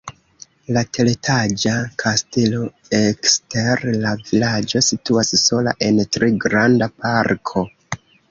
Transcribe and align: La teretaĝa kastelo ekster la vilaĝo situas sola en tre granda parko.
La 0.75 0.81
teretaĝa 0.97 1.73
kastelo 2.03 2.61
ekster 3.01 3.85
la 4.07 4.15
vilaĝo 4.23 4.83
situas 4.87 5.31
sola 5.43 5.75
en 5.91 6.03
tre 6.17 6.31
granda 6.47 6.89
parko. 7.05 7.67